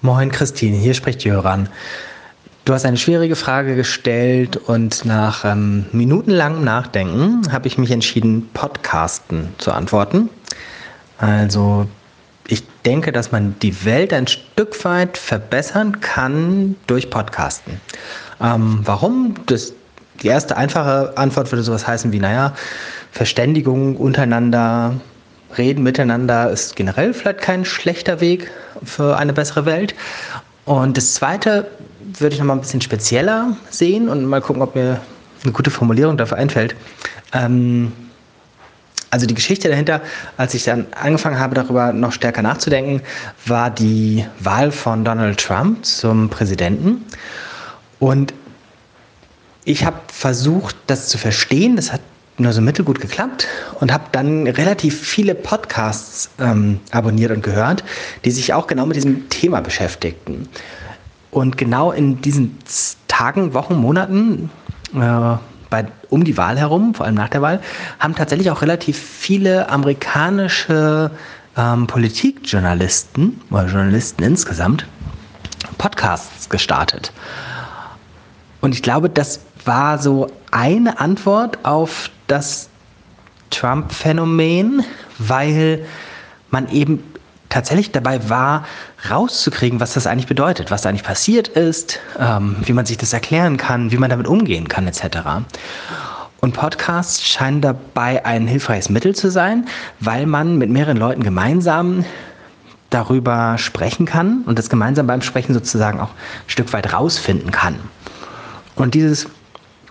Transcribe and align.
Moin 0.00 0.30
Christine, 0.30 0.76
hier 0.76 0.94
spricht 0.94 1.24
Jöran. 1.24 1.68
Du 2.64 2.72
hast 2.72 2.86
eine 2.86 2.98
schwierige 2.98 3.34
Frage 3.34 3.74
gestellt 3.74 4.56
und 4.56 5.04
nach 5.04 5.44
ähm, 5.44 5.86
minutenlangem 5.90 6.62
Nachdenken 6.62 7.50
habe 7.50 7.66
ich 7.66 7.78
mich 7.78 7.90
entschieden, 7.90 8.48
Podcasten 8.54 9.48
zu 9.58 9.72
antworten. 9.72 10.30
Also 11.16 11.88
ich 12.46 12.62
denke, 12.86 13.10
dass 13.10 13.32
man 13.32 13.56
die 13.58 13.84
Welt 13.84 14.12
ein 14.12 14.28
Stück 14.28 14.84
weit 14.84 15.18
verbessern 15.18 16.00
kann 16.00 16.76
durch 16.86 17.10
Podcasten. 17.10 17.80
Ähm, 18.40 18.82
warum? 18.84 19.34
Das, 19.46 19.72
die 20.22 20.28
erste 20.28 20.56
einfache 20.56 21.14
Antwort 21.16 21.50
würde 21.50 21.64
sowas 21.64 21.88
heißen 21.88 22.12
wie, 22.12 22.20
naja, 22.20 22.54
Verständigung 23.10 23.96
untereinander, 23.96 24.94
Reden 25.56 25.82
miteinander 25.82 26.50
ist 26.50 26.76
generell 26.76 27.14
vielleicht 27.14 27.40
kein 27.40 27.64
schlechter 27.64 28.20
Weg 28.20 28.50
für 28.84 29.16
eine 29.16 29.32
bessere 29.32 29.64
Welt. 29.64 29.94
Und 30.64 30.96
das 30.96 31.14
Zweite 31.14 31.70
würde 32.18 32.34
ich 32.34 32.40
noch 32.40 32.46
mal 32.46 32.54
ein 32.54 32.60
bisschen 32.60 32.80
spezieller 32.80 33.56
sehen 33.70 34.08
und 34.08 34.24
mal 34.26 34.40
gucken, 34.40 34.62
ob 34.62 34.74
mir 34.74 35.00
eine 35.42 35.52
gute 35.52 35.70
Formulierung 35.70 36.16
dafür 36.16 36.36
einfällt. 36.36 36.76
Ähm, 37.32 37.92
also 39.10 39.26
die 39.26 39.34
Geschichte 39.34 39.68
dahinter, 39.68 40.02
als 40.36 40.52
ich 40.52 40.64
dann 40.64 40.86
angefangen 40.90 41.38
habe, 41.38 41.54
darüber 41.54 41.92
noch 41.92 42.12
stärker 42.12 42.42
nachzudenken, 42.42 43.00
war 43.46 43.70
die 43.70 44.26
Wahl 44.40 44.70
von 44.70 45.04
Donald 45.04 45.40
Trump 45.40 45.84
zum 45.84 46.28
Präsidenten. 46.28 47.06
Und 47.98 48.34
ich 49.64 49.84
habe 49.84 49.98
versucht, 50.12 50.76
das 50.86 51.08
zu 51.08 51.16
verstehen. 51.16 51.76
Das 51.76 51.92
hat 51.92 52.00
nur 52.38 52.52
so 52.52 52.60
mittelgut 52.60 53.00
geklappt 53.00 53.46
und 53.80 53.92
habe 53.92 54.04
dann 54.12 54.46
relativ 54.46 55.00
viele 55.00 55.34
Podcasts 55.34 56.30
ähm, 56.38 56.80
abonniert 56.90 57.32
und 57.32 57.42
gehört, 57.42 57.84
die 58.24 58.30
sich 58.30 58.54
auch 58.54 58.66
genau 58.66 58.86
mit 58.86 58.96
diesem 58.96 59.28
Thema 59.28 59.60
beschäftigten. 59.60 60.48
Und 61.30 61.58
genau 61.58 61.92
in 61.92 62.20
diesen 62.22 62.58
Tagen, 63.08 63.54
Wochen, 63.54 63.74
Monaten, 63.76 64.50
äh, 64.94 65.36
bei, 65.70 65.86
um 66.08 66.24
die 66.24 66.36
Wahl 66.36 66.58
herum, 66.58 66.94
vor 66.94 67.06
allem 67.06 67.14
nach 67.14 67.28
der 67.28 67.42
Wahl, 67.42 67.60
haben 67.98 68.14
tatsächlich 68.14 68.50
auch 68.50 68.62
relativ 68.62 68.98
viele 68.98 69.68
amerikanische 69.68 71.10
ähm, 71.56 71.86
Politikjournalisten 71.86 73.40
oder 73.50 73.66
Journalisten 73.66 74.22
insgesamt 74.22 74.86
Podcasts 75.76 76.48
gestartet. 76.48 77.12
Und 78.60 78.74
ich 78.74 78.82
glaube, 78.82 79.08
das 79.08 79.40
war 79.64 79.98
so 79.98 80.28
eine 80.50 80.98
Antwort 81.00 81.58
auf 81.64 82.10
das 82.26 82.68
Trump-Phänomen, 83.50 84.84
weil 85.18 85.84
man 86.50 86.68
eben 86.70 87.02
tatsächlich 87.48 87.92
dabei 87.92 88.28
war, 88.28 88.66
rauszukriegen, 89.10 89.80
was 89.80 89.94
das 89.94 90.06
eigentlich 90.06 90.26
bedeutet, 90.26 90.70
was 90.70 90.82
da 90.82 90.90
eigentlich 90.90 91.04
passiert 91.04 91.48
ist, 91.48 91.98
ähm, 92.18 92.56
wie 92.64 92.72
man 92.72 92.84
sich 92.84 92.98
das 92.98 93.12
erklären 93.12 93.56
kann, 93.56 93.90
wie 93.90 93.96
man 93.96 94.10
damit 94.10 94.26
umgehen 94.26 94.68
kann, 94.68 94.86
etc. 94.86 95.18
Und 96.40 96.54
Podcasts 96.54 97.26
scheinen 97.26 97.60
dabei 97.60 98.24
ein 98.24 98.46
hilfreiches 98.46 98.90
Mittel 98.90 99.14
zu 99.14 99.30
sein, 99.30 99.66
weil 100.00 100.26
man 100.26 100.58
mit 100.58 100.70
mehreren 100.70 100.96
Leuten 100.96 101.22
gemeinsam 101.22 102.04
darüber 102.90 103.58
sprechen 103.58 104.06
kann 104.06 104.42
und 104.46 104.58
das 104.58 104.70
gemeinsam 104.70 105.06
beim 105.06 105.20
Sprechen 105.20 105.52
sozusagen 105.52 106.00
auch 106.00 106.10
ein 106.10 106.48
Stück 106.48 106.72
weit 106.72 106.92
rausfinden 106.92 107.50
kann. 107.50 107.78
Und 108.78 108.94
dieses 108.94 109.26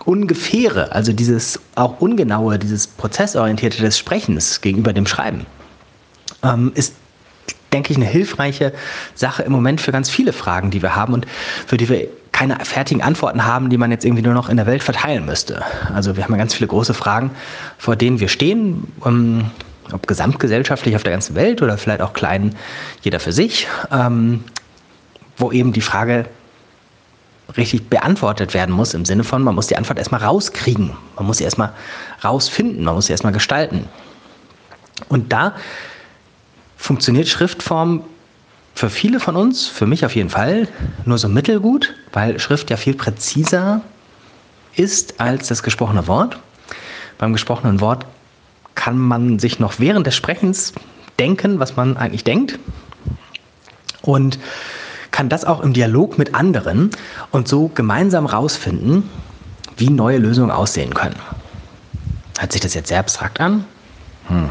Ungefähre, 0.04 0.92
also 0.92 1.12
dieses 1.12 1.60
auch 1.74 2.00
ungenaue, 2.00 2.58
dieses 2.58 2.86
prozessorientierte 2.86 3.82
des 3.82 3.98
Sprechens 3.98 4.60
gegenüber 4.60 4.92
dem 4.92 5.06
Schreiben, 5.06 5.44
ähm, 6.42 6.72
ist, 6.74 6.94
denke 7.72 7.92
ich, 7.92 7.98
eine 7.98 8.06
hilfreiche 8.06 8.72
Sache 9.14 9.42
im 9.42 9.52
Moment 9.52 9.80
für 9.80 9.92
ganz 9.92 10.08
viele 10.08 10.32
Fragen, 10.32 10.70
die 10.70 10.80
wir 10.80 10.96
haben 10.96 11.12
und 11.12 11.26
für 11.66 11.76
die 11.76 11.88
wir 11.88 12.08
keine 12.32 12.64
fertigen 12.64 13.02
Antworten 13.02 13.44
haben, 13.44 13.68
die 13.68 13.76
man 13.76 13.90
jetzt 13.90 14.04
irgendwie 14.04 14.22
nur 14.22 14.32
noch 14.32 14.48
in 14.48 14.56
der 14.56 14.66
Welt 14.66 14.82
verteilen 14.82 15.26
müsste. 15.26 15.62
Also 15.92 16.16
wir 16.16 16.24
haben 16.24 16.32
ja 16.32 16.38
ganz 16.38 16.54
viele 16.54 16.68
große 16.68 16.94
Fragen, 16.94 17.32
vor 17.76 17.96
denen 17.96 18.20
wir 18.20 18.28
stehen, 18.28 18.90
um, 19.00 19.50
ob 19.92 20.06
gesamtgesellschaftlich 20.06 20.96
auf 20.96 21.02
der 21.02 21.12
ganzen 21.12 21.34
Welt 21.34 21.60
oder 21.60 21.76
vielleicht 21.76 22.00
auch 22.00 22.14
klein, 22.14 22.54
jeder 23.02 23.20
für 23.20 23.32
sich, 23.32 23.66
ähm, 23.90 24.44
wo 25.36 25.52
eben 25.52 25.72
die 25.72 25.80
Frage 25.80 26.26
richtig 27.56 27.88
beantwortet 27.88 28.54
werden 28.54 28.74
muss, 28.74 28.94
im 28.94 29.04
Sinne 29.04 29.24
von, 29.24 29.42
man 29.42 29.54
muss 29.54 29.68
die 29.68 29.76
Antwort 29.76 29.98
erstmal 29.98 30.22
rauskriegen, 30.22 30.96
man 31.16 31.26
muss 31.26 31.38
sie 31.38 31.44
erstmal 31.44 31.72
rausfinden, 32.22 32.84
man 32.84 32.94
muss 32.94 33.06
sie 33.06 33.12
erstmal 33.12 33.32
gestalten. 33.32 33.88
Und 35.08 35.32
da 35.32 35.54
funktioniert 36.76 37.28
Schriftform 37.28 38.04
für 38.74 38.90
viele 38.90 39.18
von 39.18 39.36
uns, 39.36 39.66
für 39.66 39.86
mich 39.86 40.04
auf 40.04 40.14
jeden 40.14 40.30
Fall, 40.30 40.68
nur 41.04 41.18
so 41.18 41.28
mittelgut, 41.28 41.94
weil 42.12 42.38
Schrift 42.38 42.70
ja 42.70 42.76
viel 42.76 42.94
präziser 42.94 43.80
ist 44.76 45.20
als 45.20 45.48
das 45.48 45.62
gesprochene 45.62 46.06
Wort. 46.06 46.38
Beim 47.18 47.32
gesprochenen 47.32 47.80
Wort 47.80 48.06
kann 48.76 48.96
man 48.96 49.40
sich 49.40 49.58
noch 49.58 49.80
während 49.80 50.06
des 50.06 50.14
Sprechens 50.14 50.72
denken, 51.18 51.58
was 51.58 51.74
man 51.74 51.96
eigentlich 51.96 52.22
denkt. 52.22 52.58
Und 54.02 54.38
kann 55.18 55.28
das 55.28 55.44
auch 55.44 55.62
im 55.62 55.72
Dialog 55.72 56.16
mit 56.16 56.36
anderen 56.36 56.92
und 57.32 57.48
so 57.48 57.66
gemeinsam 57.74 58.24
rausfinden, 58.24 59.10
wie 59.76 59.90
neue 59.90 60.18
Lösungen 60.18 60.52
aussehen 60.52 60.94
können. 60.94 61.16
Hört 62.38 62.52
sich 62.52 62.60
das 62.60 62.72
jetzt 62.74 62.86
sehr 62.86 63.00
abstrakt 63.00 63.40
an? 63.40 63.64
Hm. 64.28 64.48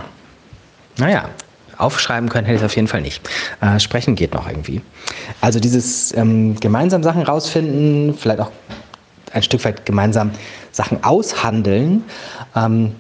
Naja, 0.98 1.30
aufschreiben 1.78 2.28
können 2.28 2.46
hätte 2.46 2.58
ich 2.58 2.62
es 2.64 2.66
auf 2.66 2.76
jeden 2.76 2.90
Fall 2.90 3.00
nicht. 3.00 3.30
Äh, 3.62 3.80
sprechen 3.80 4.16
geht 4.16 4.34
noch 4.34 4.46
irgendwie. 4.46 4.82
Also 5.40 5.62
dieses 5.62 6.14
ähm, 6.18 6.60
gemeinsam 6.60 7.02
Sachen 7.02 7.22
rausfinden, 7.22 8.14
vielleicht 8.14 8.42
auch 8.42 8.52
ein 9.32 9.44
Stück 9.44 9.64
weit 9.64 9.86
gemeinsam 9.86 10.32
Sachen 10.74 11.02
aushandeln, 11.02 12.04
ähm, 12.58 12.94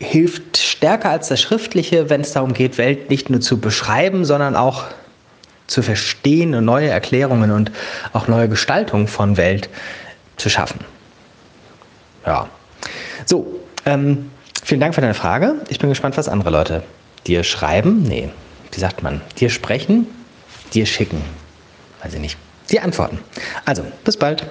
hilft 0.00 0.56
stärker 0.56 1.10
als 1.10 1.28
das 1.28 1.40
Schriftliche, 1.40 2.10
wenn 2.10 2.22
es 2.22 2.32
darum 2.32 2.54
geht, 2.54 2.76
Welt 2.76 3.08
nicht 3.08 3.30
nur 3.30 3.40
zu 3.40 3.60
beschreiben, 3.60 4.24
sondern 4.24 4.56
auch 4.56 4.86
zu 5.66 5.82
verstehen 5.82 6.54
und 6.54 6.64
neue 6.64 6.88
Erklärungen 6.88 7.50
und 7.50 7.70
auch 8.12 8.28
neue 8.28 8.48
Gestaltungen 8.48 9.08
von 9.08 9.36
Welt 9.36 9.68
zu 10.36 10.50
schaffen. 10.50 10.80
Ja. 12.26 12.48
So, 13.26 13.60
ähm, 13.86 14.30
vielen 14.62 14.80
Dank 14.80 14.94
für 14.94 15.00
deine 15.00 15.14
Frage. 15.14 15.56
Ich 15.68 15.78
bin 15.78 15.88
gespannt, 15.88 16.16
was 16.16 16.28
andere 16.28 16.50
Leute 16.50 16.82
dir 17.26 17.44
schreiben. 17.44 18.02
Nee, 18.02 18.30
wie 18.72 18.80
sagt 18.80 19.02
man? 19.02 19.20
Dir 19.38 19.50
sprechen, 19.50 20.06
dir 20.72 20.86
schicken. 20.86 21.22
Weiß 22.02 22.14
ich 22.14 22.20
nicht. 22.20 22.36
Dir 22.70 22.82
antworten. 22.82 23.18
Also, 23.64 23.84
bis 24.04 24.16
bald. 24.16 24.46